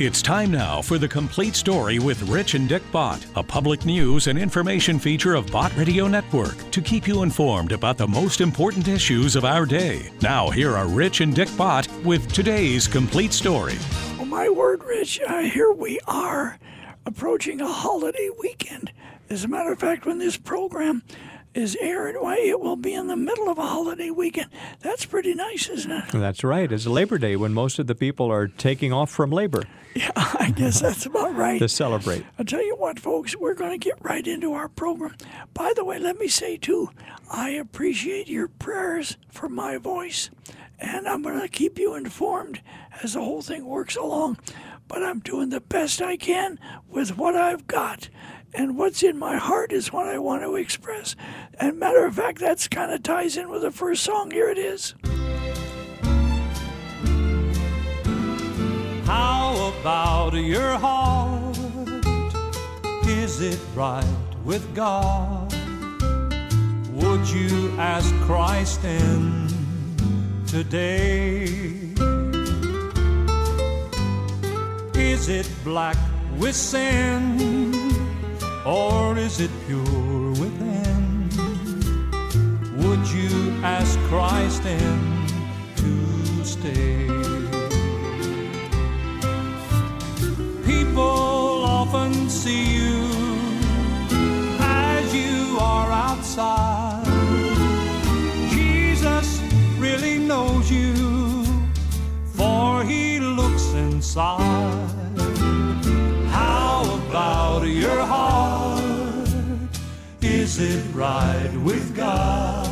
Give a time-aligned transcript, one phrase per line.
[0.00, 4.28] It's time now for the complete story with Rich and Dick Bott, a public news
[4.28, 8.86] and information feature of Bott Radio Network to keep you informed about the most important
[8.86, 10.12] issues of our day.
[10.22, 13.74] Now, here are Rich and Dick Bott with today's complete story.
[14.16, 16.60] Well, my word, Rich, uh, here we are
[17.04, 18.92] approaching a holiday weekend.
[19.30, 21.02] As a matter of fact, when this program
[21.58, 24.48] is aired, why, it will be in the middle of a holiday weekend.
[24.80, 26.04] That's pretty nice, isn't it?
[26.12, 26.70] That's right.
[26.70, 30.52] It's Labor Day when most of the people are taking off from labor Yeah, I
[30.54, 31.58] guess that's about right.
[31.58, 32.24] to celebrate.
[32.38, 35.16] I'll tell you what, folks, we're going to get right into our program.
[35.54, 36.90] By the way, let me say, too,
[37.30, 40.30] I appreciate your prayers for my voice,
[40.78, 42.60] and I'm going to keep you informed
[43.02, 44.38] as the whole thing works along.
[44.86, 48.08] But I'm doing the best I can with what I've got.
[48.54, 51.14] And what's in my heart is what I want to express.
[51.60, 54.30] And matter of fact, that's kind of ties in with the first song.
[54.30, 54.94] Here it is.
[59.06, 61.56] How about your heart?
[63.06, 64.04] Is it right
[64.44, 65.52] with God?
[66.92, 69.48] Would you ask Christ in
[70.46, 71.44] today?
[74.94, 75.96] Is it black
[76.38, 77.57] with sin?
[78.64, 81.28] Or is it pure within?
[82.78, 85.26] Would you ask Christ in
[85.76, 87.06] to stay?
[90.64, 93.08] People often see you
[94.60, 97.04] as you are outside.
[98.50, 99.40] Jesus
[99.78, 101.44] really knows you,
[102.34, 105.07] for he looks inside.
[110.98, 112.66] Right with God?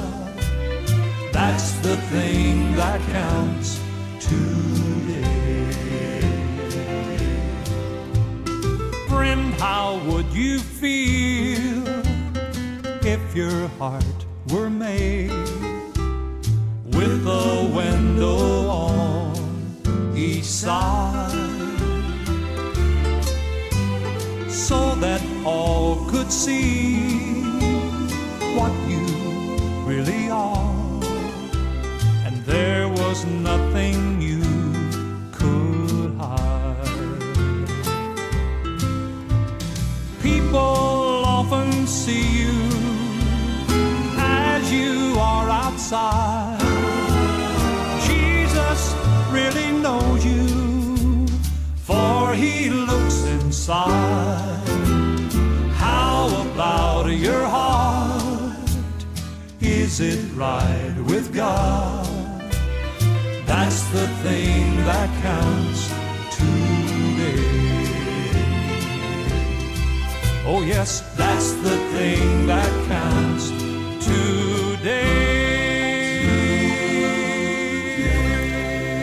[1.32, 3.80] That's the thing that counts
[4.18, 5.22] today.
[9.08, 11.86] Friend, how would you feel
[13.06, 14.20] if your heart
[14.52, 15.30] were made
[16.98, 21.30] with a window on each side
[24.50, 27.05] so that all could see
[42.06, 42.56] see you
[44.16, 46.60] as you are outside.
[48.06, 48.80] Jesus
[49.32, 51.26] really knows you,
[51.88, 54.68] for he looks inside.
[55.84, 58.70] How about your heart?
[59.60, 62.06] Is it right with God?
[63.50, 65.75] That's the thing that counts
[70.48, 73.50] Oh, yes, that's the thing that counts
[74.06, 75.02] today.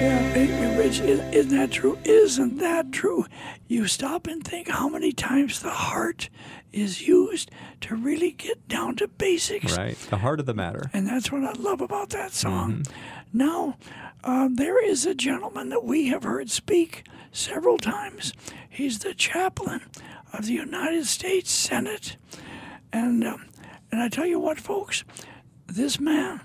[0.02, 1.98] Yeah, hey, hey, Rich, is- isn't that true?
[2.06, 3.26] Isn't that true?
[3.68, 6.30] You stop and think how many times the heart
[6.72, 7.52] is used
[7.82, 9.78] to really get down to basics.
[9.78, 9.98] Right.
[10.10, 10.90] The heart of the matter.
[10.94, 12.84] And that's what I love about that song.
[13.34, 13.76] Now,
[14.24, 17.04] uh, there is a gentleman that we have heard speak
[17.34, 18.32] several times.
[18.70, 19.82] He's the chaplain
[20.34, 22.18] of the United States Senate.
[22.92, 23.46] And, um,
[23.92, 25.04] and I tell you what, folks,
[25.68, 26.42] this man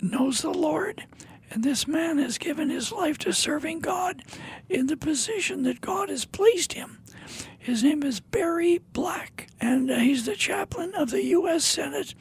[0.00, 1.04] knows the Lord.
[1.50, 4.22] And this man has given his life to serving God
[4.68, 7.00] in the position that God has placed him.
[7.58, 11.64] His name is Barry Black, and uh, he's the chaplain of the U.S.
[11.64, 12.14] Senate,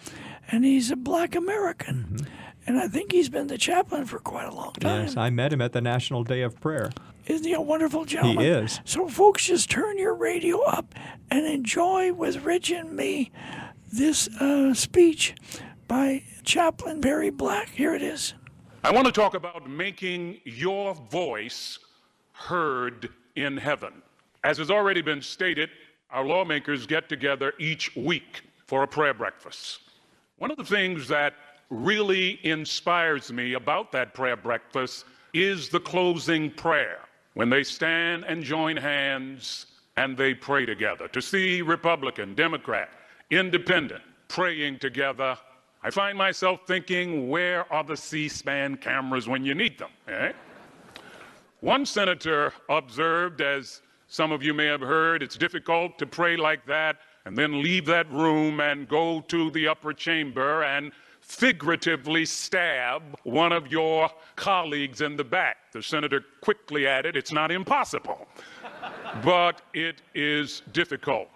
[0.52, 2.28] and he's a black American.
[2.66, 5.06] And I think he's been the chaplain for quite a long time.
[5.06, 6.92] Yes, I met him at the National Day of Prayer.
[7.30, 8.44] Isn't he a wonderful gentleman?
[8.44, 8.82] He is.
[8.86, 10.96] So, folks, just turn your radio up
[11.30, 13.32] and enjoy with Rich and me
[13.92, 15.36] this uh, speech
[15.88, 17.70] by Chaplain Barry Black.
[17.70, 18.34] Here it is.
[18.84, 21.78] I want to talk about making your voice
[22.32, 24.02] heard in heaven.
[24.44, 25.70] As has already been stated,
[26.10, 29.82] our lawmakers get together each week for a prayer breakfast.
[30.38, 31.36] One of the things that
[31.70, 37.02] really inspires me about that prayer breakfast is the closing prayer
[37.34, 39.68] when they stand and join hands
[39.98, 41.08] and they pray together.
[41.10, 42.90] To see Republican, Democrat,
[43.32, 45.38] Independent praying together,
[45.84, 49.92] I find myself thinking, where are the C SPAN cameras when you need them?
[50.08, 50.32] eh?
[51.62, 56.66] One senator observed, as some of you may have heard, it's difficult to pray like
[56.66, 60.92] that and then leave that room and go to the upper chamber and
[61.30, 65.58] figuratively stab one of your colleagues in the back.
[65.72, 68.28] The senator quickly added, It's not impossible.
[69.24, 71.30] but it is difficult.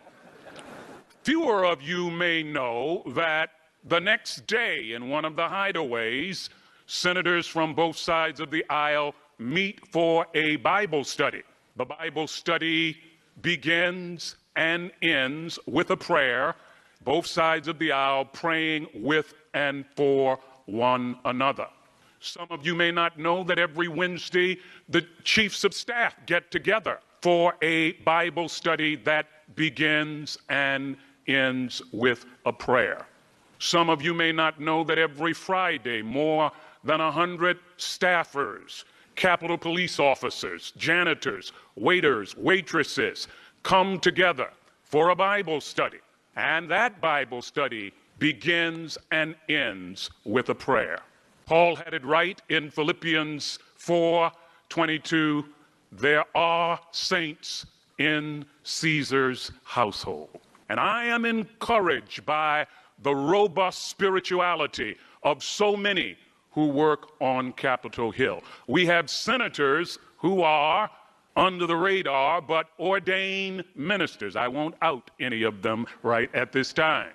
[1.22, 3.52] Fewer of you may know that
[3.86, 6.50] the next day, in one of the hideaways,
[6.88, 11.44] senators from both sides of the aisle meet for a Bible study.
[11.76, 12.98] The Bible study
[13.42, 16.56] begins and ends with a prayer,
[17.04, 21.68] both sides of the aisle praying with and for one another.
[22.20, 24.58] Some of you may not know that every Wednesday
[24.88, 30.96] the chiefs of staff get together for a Bible study that begins and
[31.28, 33.06] ends with a prayer.
[33.60, 36.52] Some of you may not know that every Friday more
[36.84, 38.84] than a hundred staffers,
[39.16, 43.28] Capitol police officers, janitors, waiters, waitresses
[43.64, 44.50] come together
[44.84, 46.00] for a Bible study.
[46.36, 51.00] And that Bible study begins and ends with a prayer.
[51.46, 54.32] Paul had it right in Philippians 4
[54.70, 55.44] 22.
[55.92, 57.66] There are saints
[57.98, 60.40] in Caesar's household.
[60.70, 62.66] And I am encouraged by
[63.02, 66.16] the robust spirituality of so many
[66.52, 68.42] who work on Capitol Hill.
[68.68, 70.90] We have senators who are
[71.36, 74.38] under the radar but ordained ministers.
[74.38, 77.12] I won't out any of them right at this time.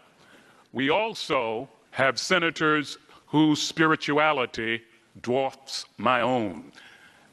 [0.72, 4.82] We also have senators whose spirituality
[5.22, 6.72] dwarfs my own.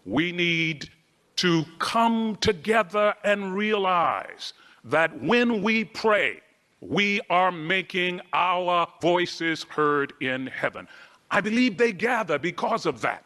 [0.06, 0.90] We need
[1.38, 4.54] to come together and realize
[4.86, 6.42] that when we pray,
[6.80, 10.88] we are making our voices heard in heaven.
[11.32, 13.26] I believe they gather because of that.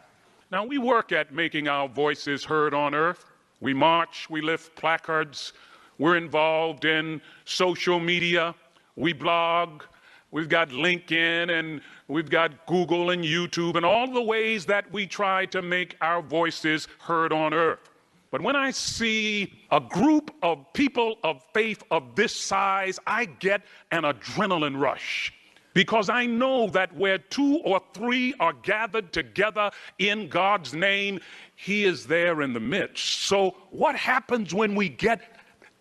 [0.52, 3.26] Now, we work at making our voices heard on earth.
[3.62, 5.54] We march, we lift placards,
[5.98, 8.56] we're involved in social media,
[8.96, 9.84] we blog,
[10.32, 15.08] we've got LinkedIn, and we've got Google and YouTube, and all the ways that we
[15.08, 17.90] try to make our voices heard on earth.
[18.32, 23.64] But when I see a group of people of faith of this size, I get
[23.92, 25.34] an adrenaline rush
[25.74, 31.20] because I know that where two or three are gathered together in God's name,
[31.56, 33.22] He is there in the midst.
[33.22, 35.39] So, what happens when we get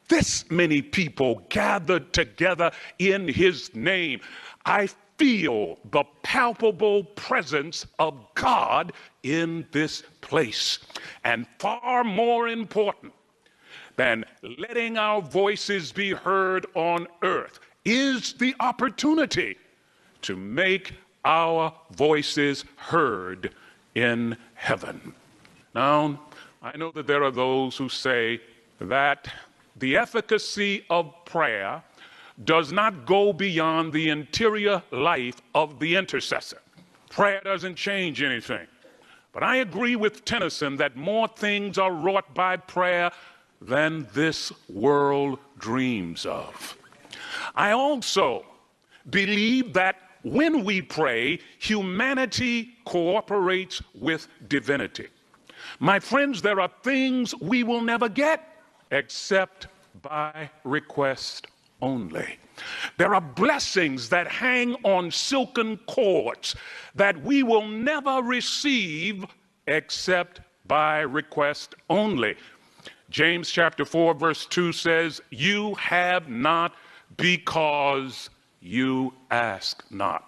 [0.08, 4.20] this many people gathered together in His name?
[4.64, 4.88] I
[5.19, 10.78] feel the palpable presence of God in this place.
[11.25, 13.12] And far more important
[13.96, 14.25] than
[14.58, 19.56] letting our voices be heard on earth is the opportunity
[20.22, 20.93] to make
[21.25, 23.52] our voices heard
[23.94, 25.12] in heaven.
[25.75, 26.20] Now,
[26.62, 28.40] I know that there are those who say
[28.81, 29.28] that
[29.78, 31.82] the efficacy of prayer
[32.44, 36.60] does not go beyond the interior life of the intercessor.
[37.10, 38.66] Prayer doesn't change anything.
[39.32, 43.10] But I agree with Tennyson that more things are wrought by prayer
[43.60, 46.76] than this world dreams of.
[47.54, 48.44] I also
[49.10, 55.08] believe that when we pray, humanity cooperates with divinity.
[55.78, 58.57] My friends, there are things we will never get
[58.90, 59.69] except
[60.02, 61.46] by request
[61.81, 62.38] only.
[62.96, 66.56] There are blessings that hang on silken cords
[66.94, 69.25] that we will never receive
[69.67, 72.37] except by request only.
[73.11, 76.75] James chapter 4, verse 2 says, You have not
[77.16, 78.28] because
[78.61, 80.25] you ask not.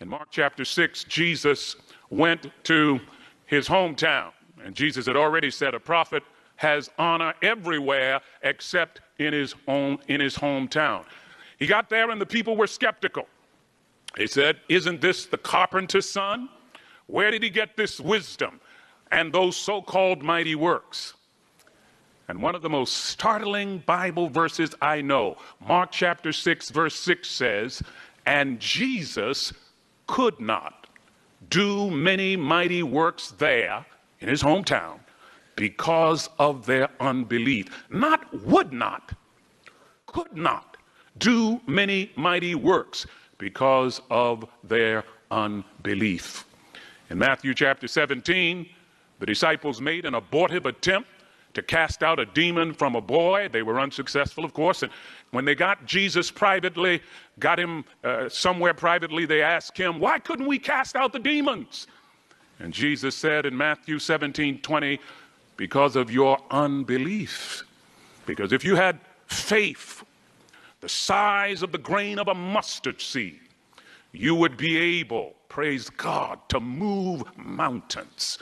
[0.00, 1.76] In Mark chapter 6, Jesus
[2.08, 3.00] went to
[3.44, 4.30] his hometown,
[4.64, 6.22] and Jesus had already said, A prophet
[6.60, 11.02] has honor everywhere except in his own in his hometown.
[11.58, 13.26] He got there and the people were skeptical.
[14.14, 16.50] They said, "Isn't this the carpenter's son?
[17.06, 18.60] Where did he get this wisdom
[19.10, 21.14] and those so-called mighty works?"
[22.28, 27.26] And one of the most startling Bible verses I know, Mark chapter 6 verse 6
[27.26, 27.82] says,
[28.26, 29.54] "And Jesus
[30.06, 30.88] could not
[31.48, 33.86] do many mighty works there
[34.20, 35.00] in his hometown
[35.60, 37.84] because of their unbelief.
[37.90, 39.12] Not would not,
[40.06, 40.78] could not
[41.18, 46.46] do many mighty works because of their unbelief.
[47.10, 48.70] In Matthew chapter 17,
[49.18, 51.10] the disciples made an abortive attempt
[51.52, 53.50] to cast out a demon from a boy.
[53.52, 54.82] They were unsuccessful, of course.
[54.82, 54.90] And
[55.32, 57.02] when they got Jesus privately,
[57.38, 61.86] got him uh, somewhere privately, they asked him, Why couldn't we cast out the demons?
[62.60, 64.98] And Jesus said in Matthew 17 20,
[65.60, 67.64] because of your unbelief.
[68.24, 70.02] Because if you had faith
[70.80, 73.40] the size of the grain of a mustard seed,
[74.10, 78.38] you would be able, praise God, to move mountains.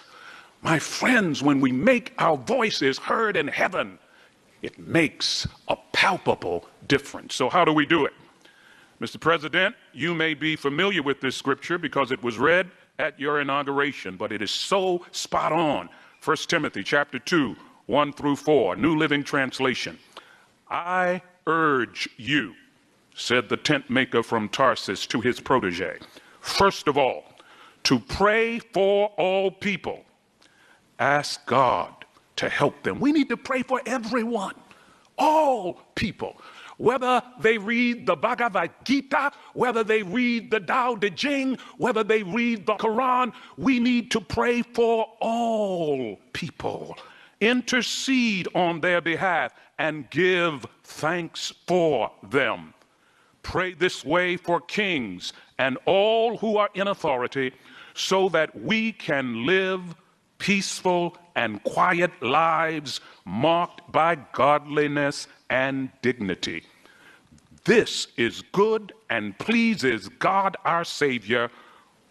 [0.63, 3.99] My friends, when we make our voices heard in heaven,
[4.63, 7.35] it makes a palpable difference.
[7.35, 8.13] So, how do we do it?
[9.01, 9.19] Mr.
[9.19, 12.71] President, you may be familiar with this scripture because it was read
[13.01, 15.89] at your inauguration, but it is so spot on.
[16.25, 17.57] 1 Timothy chapter 2,
[17.87, 19.99] 1 through 4, New Living Translation.
[20.69, 22.55] I urge you,
[23.15, 25.99] said the tent maker from Tarsus to his protege,
[26.41, 27.25] first of all,
[27.85, 30.05] to pray for all people.
[30.99, 32.05] Ask God
[32.37, 32.99] to help them.
[32.99, 34.55] We need to pray for everyone,
[35.17, 36.41] all people
[36.79, 42.23] whether they read the Bhagavad Gita, whether they read the Tao Te Ching, whether they
[42.23, 46.97] read the Quran, we need to pray for all people,
[47.41, 52.73] intercede on their behalf, and give thanks for them.
[53.43, 57.53] Pray this way for kings and all who are in authority
[57.95, 59.95] so that we can live
[60.39, 66.65] peaceful and quiet lives marked by godliness and dignity.
[67.65, 71.51] This is good and pleases God our Savior,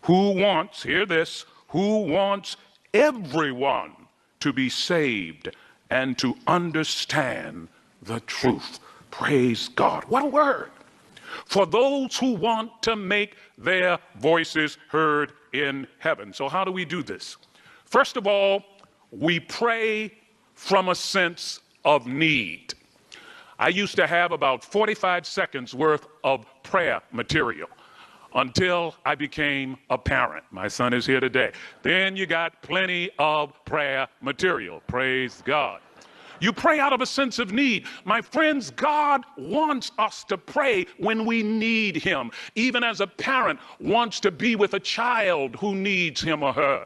[0.03, 2.57] who wants, hear this, who wants
[2.93, 3.93] everyone
[4.39, 5.49] to be saved
[5.89, 7.67] and to understand
[8.01, 8.79] the truth.
[9.11, 10.03] Praise God.
[10.05, 10.71] What a word.
[11.45, 16.33] For those who want to make their voices heard in heaven.
[16.33, 17.37] So, how do we do this?
[17.87, 18.63] First of all,
[19.11, 20.13] we pray
[20.53, 22.73] from a sense of need.
[23.59, 27.69] I used to have about 45 seconds worth of prayer material
[28.35, 30.43] until I became a parent.
[30.51, 31.53] My son is here today.
[31.81, 34.81] Then you got plenty of prayer material.
[34.87, 35.79] Praise God.
[36.39, 37.87] You pray out of a sense of need.
[38.05, 43.59] My friends, God wants us to pray when we need Him, even as a parent
[43.79, 46.85] wants to be with a child who needs him or her.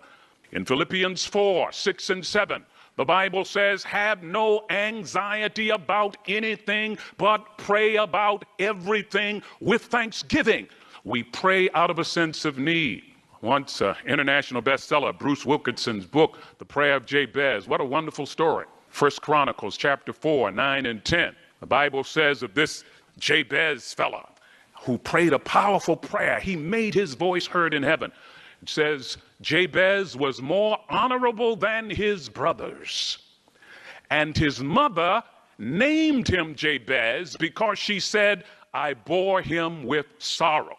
[0.51, 2.65] In Philippians 4 6 and 7,
[2.97, 10.67] the Bible says, have no anxiety about anything, but pray about everything with thanksgiving.
[11.03, 13.03] We pray out of a sense of need.
[13.41, 17.67] Once, uh, international bestseller, Bruce Wilkinson's book, The Prayer of Jabez.
[17.67, 18.65] What a wonderful story.
[18.89, 21.35] First Chronicles chapter 4, 9 and 10.
[21.61, 22.83] The Bible says of this
[23.17, 24.27] Jabez fella
[24.83, 28.11] who prayed a powerful prayer, he made his voice heard in heaven.
[28.65, 33.17] Says, Jabez was more honorable than his brothers.
[34.09, 35.23] And his mother
[35.57, 40.77] named him Jabez because she said, I bore him with sorrow.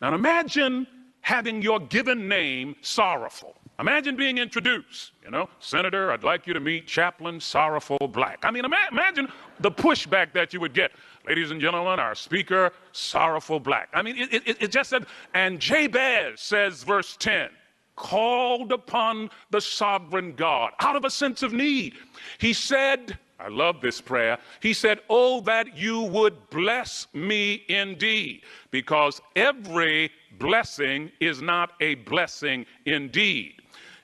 [0.00, 0.86] Now imagine
[1.20, 3.56] having your given name sorrowful.
[3.80, 8.38] Imagine being introduced, you know, Senator, I'd like you to meet Chaplain Sorrowful Black.
[8.44, 9.26] I mean, ima- imagine
[9.58, 10.92] the pushback that you would get.
[11.26, 13.88] Ladies and gentlemen, our speaker, Sorrowful Black.
[13.92, 17.50] I mean, it, it, it just said, and Jabez says, verse 10,
[17.96, 21.94] called upon the sovereign God out of a sense of need.
[22.38, 24.38] He said, I love this prayer.
[24.60, 31.96] He said, Oh, that you would bless me indeed, because every blessing is not a
[31.96, 33.60] blessing indeed.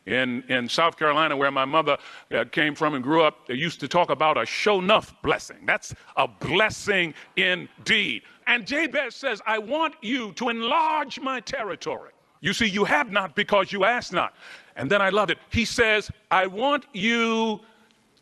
[0.07, 1.99] In, in South Carolina, where my mother
[2.33, 5.59] uh, came from and grew up, they used to talk about a show enough blessing.
[5.67, 8.23] That's a blessing indeed.
[8.47, 12.13] And Jabez says, I want you to enlarge my territory.
[12.41, 14.35] You see, you have not because you ask not.
[14.77, 15.39] And then I love it.
[15.51, 17.61] He says, I want you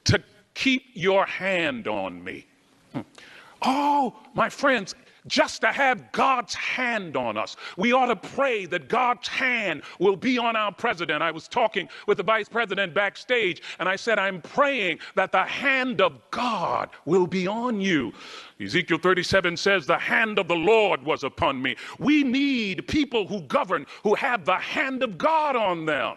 [0.04, 0.20] to
[0.54, 2.47] keep your hand on me.
[2.92, 3.00] Hmm.
[3.62, 4.97] Oh, my friends,
[5.28, 7.56] just to have God's hand on us.
[7.76, 11.23] We ought to pray that God's hand will be on our president.
[11.23, 15.44] I was talking with the vice president backstage, and I said, I'm praying that the
[15.44, 18.12] hand of God will be on you.
[18.61, 21.76] Ezekiel 37 says, The hand of the Lord was upon me.
[21.99, 26.16] We need people who govern who have the hand of God on them.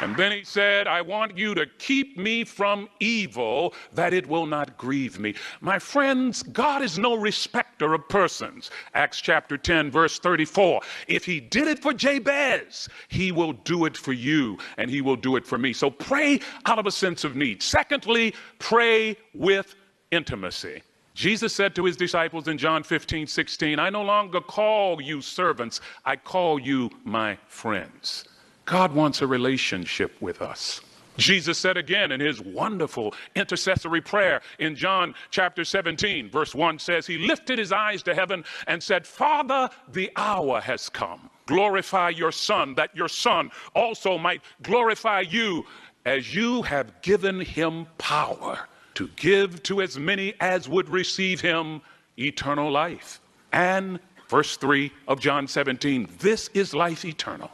[0.00, 4.46] And then he said, I want you to keep me from evil, that it will
[4.46, 5.34] not grieve me.
[5.60, 8.70] My friends, God is no respecter of persons.
[8.94, 10.80] Acts chapter 10, verse 34.
[11.08, 15.16] If he did it for Jabez, he will do it for you, and he will
[15.16, 15.72] do it for me.
[15.72, 17.62] So pray out of a sense of need.
[17.62, 19.74] Secondly, pray with
[20.12, 20.82] intimacy.
[21.14, 25.80] Jesus said to his disciples in John 15, 16, I no longer call you servants,
[26.04, 28.24] I call you my friends.
[28.68, 30.82] God wants a relationship with us.
[31.16, 37.06] Jesus said again in his wonderful intercessory prayer in John chapter 17, verse 1 says,
[37.06, 41.30] He lifted his eyes to heaven and said, Father, the hour has come.
[41.46, 45.64] Glorify your Son, that your Son also might glorify you
[46.04, 51.80] as you have given him power to give to as many as would receive him
[52.18, 53.18] eternal life.
[53.50, 53.98] And
[54.28, 57.50] verse 3 of John 17, this is life eternal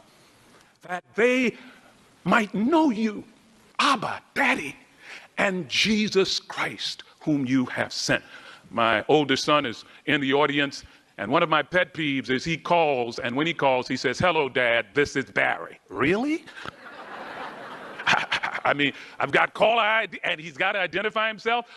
[0.87, 1.55] that they
[2.23, 3.23] might know you,
[3.79, 4.75] Abba, Daddy,
[5.37, 8.23] and Jesus Christ, whom you have sent.
[8.69, 10.83] My oldest son is in the audience,
[11.17, 14.19] and one of my pet peeves is he calls, and when he calls, he says,
[14.19, 15.79] Hello, Dad, this is Barry.
[15.89, 16.45] Really?
[18.07, 21.67] I mean, I've got call ID, and he's got to identify himself.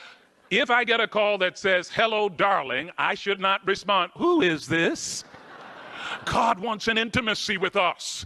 [0.51, 4.13] If I get a call that says, Hello, darling, I should not respond.
[4.17, 5.25] Who is this?
[6.25, 8.25] God wants an intimacy with us.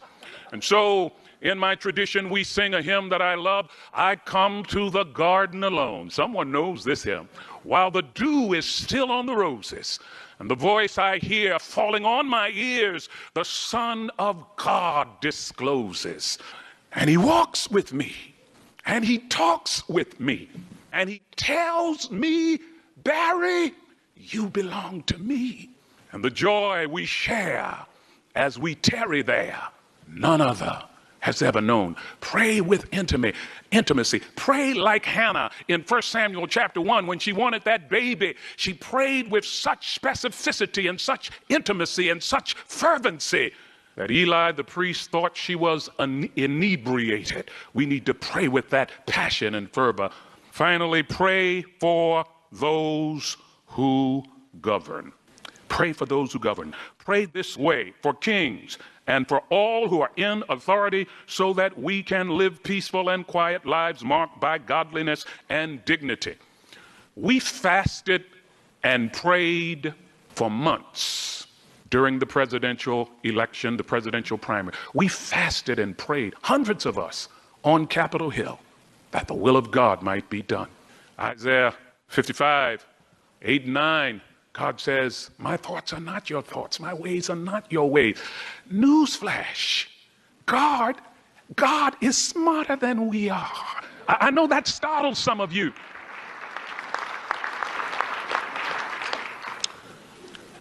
[0.52, 4.90] And so, in my tradition, we sing a hymn that I love I come to
[4.90, 6.11] the garden alone.
[6.11, 7.28] Someone knows this hymn.
[7.64, 9.99] While the dew is still on the roses,
[10.38, 16.38] and the voice I hear falling on my ears, the Son of God discloses.
[16.94, 18.14] And he walks with me,
[18.85, 20.50] and he talks with me,
[20.92, 22.59] and he tells me,
[23.04, 23.73] Barry,
[24.16, 25.71] you belong to me.
[26.12, 27.78] And the joy we share
[28.35, 29.62] as we tarry there,
[30.12, 30.83] none other
[31.21, 31.95] has ever known.
[32.21, 33.37] Pray with intimacy.
[33.71, 34.21] Intimacy.
[34.35, 38.35] Pray like Hannah in 1 Samuel chapter 1 when she wanted that baby.
[38.57, 43.52] She prayed with such specificity and such intimacy and such fervency
[43.95, 47.50] that Eli the priest thought she was inebriated.
[47.73, 50.11] We need to pray with that passion and fervor.
[50.50, 54.25] Finally, pray for those who
[54.61, 55.12] govern.
[55.69, 56.75] Pray for those who govern.
[57.04, 58.78] Pray this way for kings
[59.09, 63.66] and for all who are in authority so that we can live peaceful and quiet
[63.66, 66.37] lives marked by godliness and dignity.
[67.16, 68.25] We fasted
[68.85, 69.94] and prayed
[70.30, 71.49] for months
[71.90, 74.76] during the presidential election, the presidential primary.
[74.94, 77.28] We fasted and prayed, hundreds of us,
[77.64, 78.61] on Capitol Hill,
[79.11, 80.68] that the will of God might be done.
[81.18, 81.75] Isaiah
[82.06, 82.87] 55,
[83.42, 84.21] 8 and 9
[84.52, 88.18] God says, My thoughts are not your thoughts, my ways are not your ways.
[88.71, 89.87] Newsflash
[90.47, 90.97] God,
[91.56, 93.82] God is smarter than we are.
[94.09, 95.73] I, I know that startles some of you.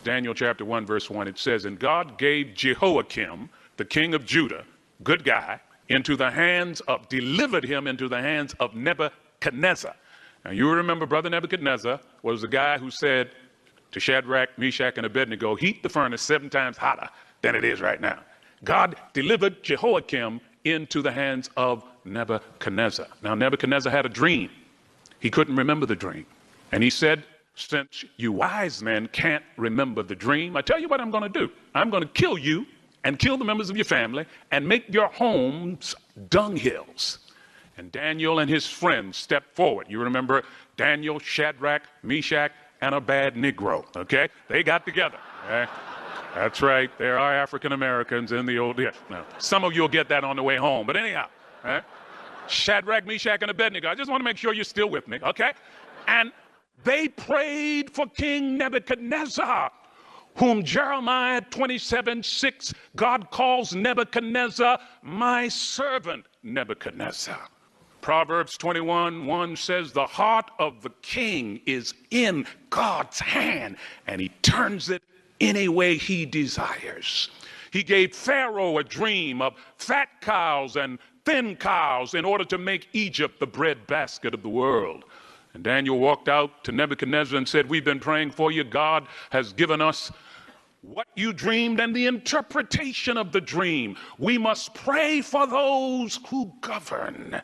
[0.04, 4.66] Daniel chapter 1, verse 1, it says, And God gave Jehoiakim, the king of Judah,
[5.04, 9.94] good guy, into the hands of, delivered him into the hands of Nebuchadnezzar.
[10.44, 13.32] Now you remember Brother Nebuchadnezzar was the guy who said,
[13.92, 17.10] to Shadrach, Meshach, and Abednego, heat the furnace seven times hotter
[17.42, 18.20] than it is right now.
[18.64, 23.08] God delivered Jehoiakim into the hands of Nebuchadnezzar.
[23.24, 24.50] Now, Nebuchadnezzar had a dream.
[25.20, 26.26] He couldn't remember the dream.
[26.72, 27.24] And he said,
[27.56, 31.40] Since you wise men can't remember the dream, I tell you what I'm going to
[31.40, 31.52] do.
[31.76, 32.66] I'm going to kill you
[33.04, 35.96] and kill the members of your family and make your homes
[36.30, 37.18] dunghills.
[37.78, 39.88] And Daniel and his friends stepped forward.
[39.90, 40.44] You remember
[40.78, 42.52] Daniel, Shadrach, Meshach,
[42.82, 43.86] and a bad Negro.
[43.96, 44.30] Okay?
[44.48, 45.18] They got together.
[45.46, 45.72] Okay?
[46.36, 46.90] That's right.
[46.98, 48.80] There are African Americans in the old.
[48.80, 48.92] Yeah.
[49.38, 50.88] Some of you will get that on the way home.
[50.88, 51.28] But anyhow,
[51.64, 51.84] right?
[52.48, 53.90] Shadrach, Meshach, and Abednego.
[53.90, 55.52] I just want to make sure you're still with me, okay?
[56.08, 56.32] And
[56.84, 59.72] they prayed for King Nebuchadnezzar,
[60.36, 67.48] whom Jeremiah 27 6, God calls Nebuchadnezzar my servant Nebuchadnezzar.
[68.02, 74.30] Proverbs 21 1 says, The heart of the king is in God's hand, and he
[74.42, 75.04] turns it
[75.40, 77.30] any way he desires.
[77.72, 82.90] He gave Pharaoh a dream of fat cows and thin cows in order to make
[82.94, 85.06] Egypt the breadbasket of the world.
[85.54, 88.64] And Daniel walked out to Nebuchadnezzar and said, We've been praying for you.
[88.64, 90.12] God has given us
[90.82, 93.96] what you dreamed and the interpretation of the dream.
[94.18, 97.42] We must pray for those who govern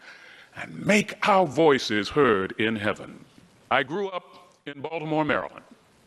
[0.58, 3.24] and make our voices heard in heaven.
[3.70, 4.24] I grew up
[4.66, 5.64] in Baltimore, Maryland.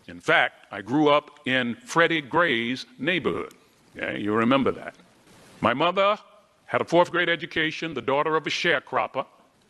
[0.09, 3.55] In fact, I grew up in Freddie Gray's neighborhood.
[3.95, 4.95] Yeah, you remember that.
[5.61, 6.19] My mother
[6.67, 9.25] had a fourth grade education, the daughter of a sharecropper,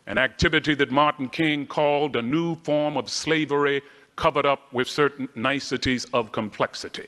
[0.06, 3.82] an activity that Martin King called a new form of slavery
[4.16, 7.06] covered up with certain niceties of complexity.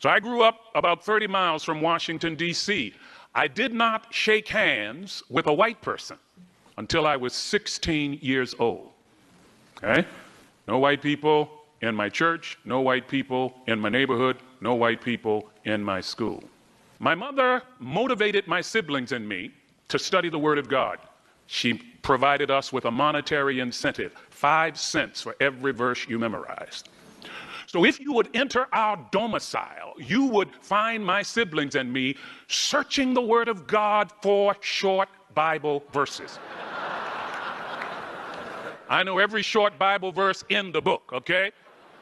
[0.00, 2.92] So I grew up about 30 miles from Washington, D.C.
[3.34, 6.18] I did not shake hands with a white person
[6.76, 8.90] until I was 16 years old.
[9.82, 10.06] Okay?
[10.68, 15.50] No white people in my church, no white people in my neighborhood, no white people
[15.64, 16.42] in my school.
[16.98, 19.50] My mother motivated my siblings and me
[19.88, 20.98] to study the Word of God.
[21.48, 26.88] She provided us with a monetary incentive, five cents for every verse you memorized.
[27.66, 33.14] So if you would enter our domicile, you would find my siblings and me searching
[33.14, 36.38] the Word of God for short Bible verses.
[38.88, 41.52] I know every short Bible verse in the book, okay?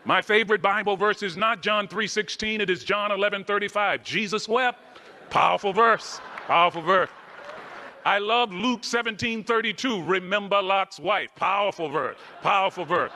[0.05, 4.03] My favorite Bible verse is not John 3:16, it is John 11:35.
[4.03, 5.01] Jesus wept.
[5.31, 6.21] Powerful verse.
[6.47, 7.11] Powerful verse.
[8.05, 10.03] I love Luke 17 32.
[10.03, 11.31] Remember Lot's wife.
[11.37, 12.16] Powerful verse.
[12.43, 13.12] Powerful verse.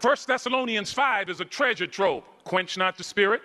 [0.00, 2.24] 1 Thessalonians 5 is a treasure trove.
[2.44, 3.42] Quench not the spirit,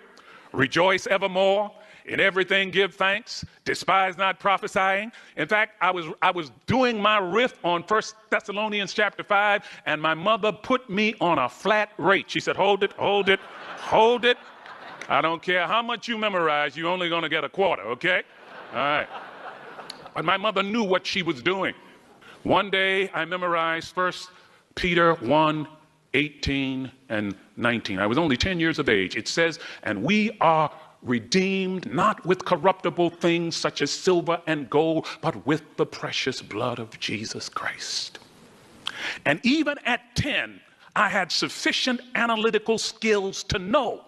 [0.52, 1.70] rejoice evermore.
[2.06, 5.10] In everything give thanks, despise not prophesying.
[5.36, 10.00] In fact, I was I was doing my riff on First Thessalonians chapter 5, and
[10.00, 12.30] my mother put me on a flat rate.
[12.30, 13.40] She said, Hold it, hold it,
[13.78, 14.38] hold it.
[15.08, 18.22] I don't care how much you memorize, you're only gonna get a quarter, okay?
[18.72, 19.08] All right.
[20.14, 21.74] But my mother knew what she was doing.
[22.44, 24.30] One day I memorized First
[24.76, 25.66] Peter 1
[26.14, 27.98] 18 and 19.
[27.98, 29.16] I was only 10 years of age.
[29.16, 30.70] It says, And we are
[31.02, 36.78] redeemed not with corruptible things such as silver and gold, but with the precious blood
[36.78, 38.18] of Jesus Christ.
[39.24, 40.60] And even at 10,
[40.94, 44.04] I had sufficient analytical skills to know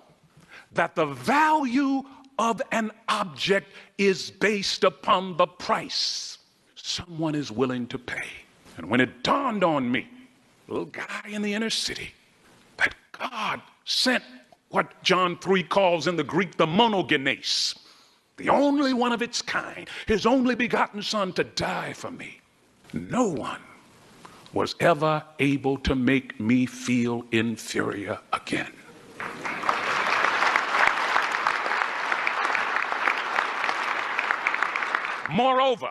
[0.73, 2.03] that the value
[2.39, 6.39] of an object is based upon the price
[6.89, 8.29] someone is willing to pay.
[8.77, 10.09] And when it dawned on me,
[10.69, 12.15] little guy in the inner city,
[12.79, 14.25] that God sent
[14.71, 17.79] what John 3 calls in the Greek the monogenes,
[18.37, 22.41] the only one of its kind, his only begotten son to die for me.
[22.93, 23.61] No one
[24.53, 28.73] was ever able to make me feel inferior again.
[35.31, 35.91] Moreover,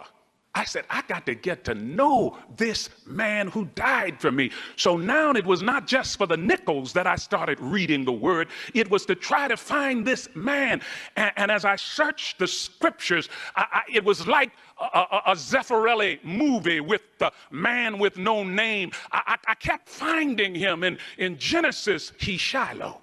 [0.57, 4.49] I said, I got to get to know this man who died for me.
[4.75, 8.47] So now it was not just for the nickels that I started reading the word,
[8.73, 10.81] it was to try to find this man.
[11.15, 15.31] And, and as I searched the scriptures, I, I, it was like a, a, a,
[15.35, 18.91] Zeffirelli movie with the man with no name.
[19.11, 22.99] I, I kept finding him in, in Genesis, he's Shiloh.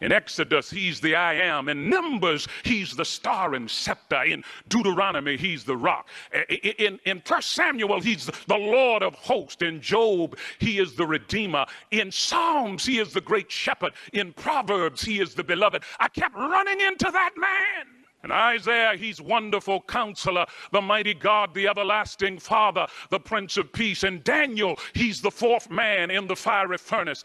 [0.00, 1.68] In Exodus, he's the I am.
[1.68, 4.22] In Numbers, he's the star and scepter.
[4.22, 6.08] In Deuteronomy, he's the rock.
[6.78, 9.62] In, in 1 Samuel, he's the Lord of hosts.
[9.62, 11.66] In Job, he is the Redeemer.
[11.90, 13.92] In Psalms, he is the great shepherd.
[14.12, 15.82] In Proverbs, he is the beloved.
[15.98, 17.99] I kept running into that man.
[18.22, 24.02] In Isaiah, he's wonderful counselor, the mighty God, the everlasting Father, the Prince of Peace.
[24.02, 27.24] And Daniel, he's the fourth man in the fiery furnace.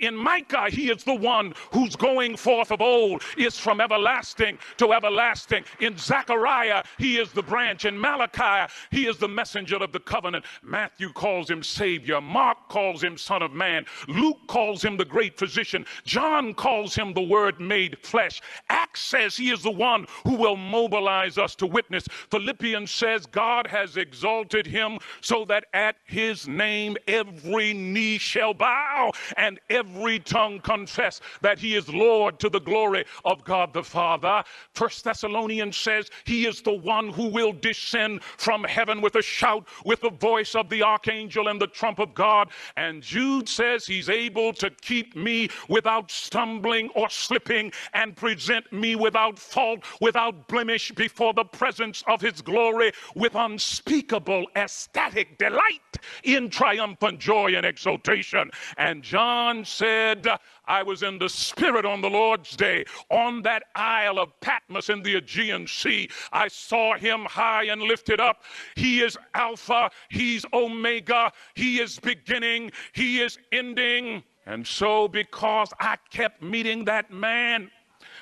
[0.00, 4.92] In Micah, he is the one who's going forth of old, is from everlasting to
[4.92, 5.64] everlasting.
[5.78, 7.84] In Zechariah, he is the branch.
[7.84, 10.44] In Malachi, he is the messenger of the covenant.
[10.62, 12.20] Matthew calls him Savior.
[12.20, 13.86] Mark calls him Son of Man.
[14.08, 15.86] Luke calls him the great physician.
[16.04, 18.42] John calls him the Word made flesh.
[18.68, 22.08] Acts says he is the one who who will mobilize us to witness.
[22.30, 29.12] Philippians says God has exalted him so that at his name every knee shall bow
[29.36, 34.42] and every tongue confess that he is Lord to the glory of God the Father.
[34.72, 39.68] First Thessalonians says he is the one who will descend from heaven with a shout,
[39.84, 42.48] with the voice of the archangel and the trump of God.
[42.78, 48.96] And Jude says he's able to keep me without stumbling or slipping and present me
[48.96, 55.98] without fault, without without blemish before the presence of his glory with unspeakable ecstatic delight
[56.22, 58.48] in triumphant joy and exultation.
[58.76, 60.28] And John said,
[60.66, 65.02] I was in the Spirit on the Lord's day on that Isle of Patmos in
[65.02, 66.08] the Aegean Sea.
[66.32, 68.44] I saw him high and lifted up.
[68.76, 74.22] He is Alpha, he's Omega, he is beginning, he is ending.
[74.46, 77.70] And so, because I kept meeting that man,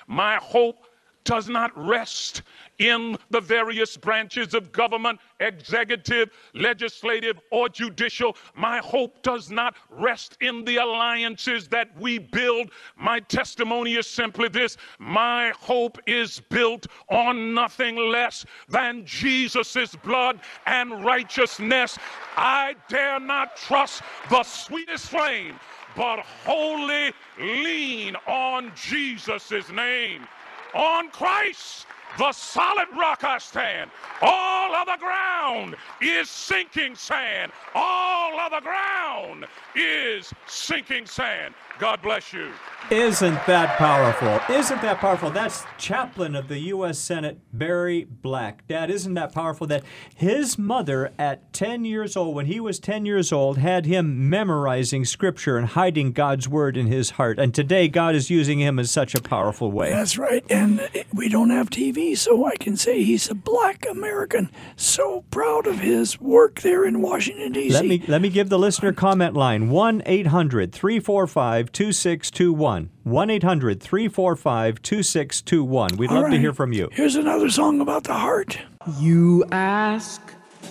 [0.06, 0.86] my hope
[1.24, 2.42] does not rest
[2.78, 8.36] in the various branches of government, executive, legislative, or judicial.
[8.54, 12.70] My hope does not rest in the alliances that we build.
[12.96, 20.40] My testimony is simply this my hope is built on nothing less than Jesus' blood
[20.66, 21.98] and righteousness.
[22.36, 25.60] I dare not trust the sweetest flame,
[25.96, 30.26] but wholly lean on Jesus' name
[30.74, 31.86] on Christ,
[32.18, 33.90] the solid rock I stand.
[34.22, 37.52] All other ground is sinking sand.
[37.74, 41.54] All other ground is sinking sand.
[41.78, 42.50] God bless you.
[42.90, 44.40] Isn't that powerful?
[44.54, 45.30] Isn't that powerful?
[45.30, 46.98] That's chaplain of the U.S.
[46.98, 48.66] Senate, Barry Black.
[48.68, 49.82] Dad, isn't that powerful that
[50.14, 55.06] his mother, at 10 years old, when he was 10 years old, had him memorizing
[55.06, 57.38] scripture and hiding God's word in his heart.
[57.38, 59.90] And today, God is using him in such a powerful way.
[59.90, 60.44] That's right.
[60.50, 64.50] And we don't have TV, so I can say he's a black American.
[64.76, 67.74] So proud of his work there in Washington, D.C.
[67.74, 72.90] Let me, let me give the listener comment line 1 800 345 2621.
[73.04, 75.96] 1 800 345 2621.
[75.96, 76.30] We'd love right.
[76.30, 76.88] to hear from you.
[76.92, 78.58] Here's another song about the heart.
[78.98, 80.20] You ask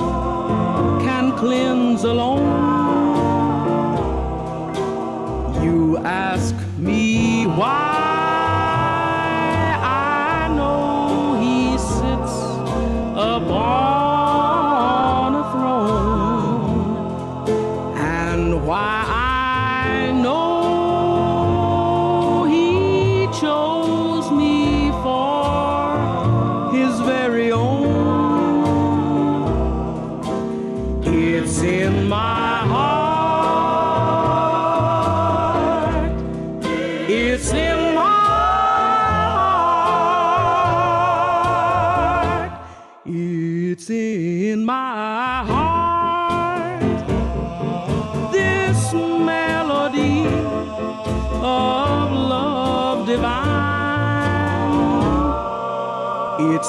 [1.00, 2.49] can cleanse alone.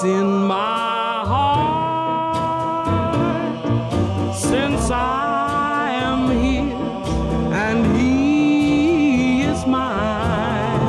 [0.03, 1.93] It's in my heart
[4.35, 6.73] since I am here
[7.53, 10.81] and he is mine.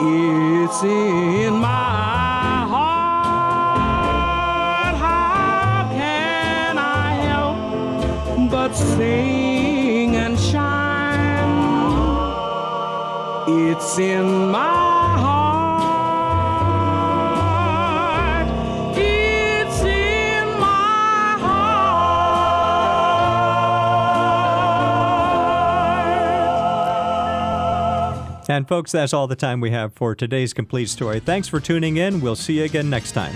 [0.00, 4.96] It's in my heart.
[4.96, 7.58] How can I help
[8.50, 10.96] but sing and shine?
[13.46, 14.45] It's in
[28.56, 31.20] And folks, that's all the time we have for today's complete story.
[31.20, 32.22] Thanks for tuning in.
[32.22, 33.34] We'll see you again next time.